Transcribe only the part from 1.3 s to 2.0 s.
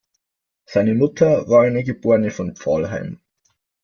war eine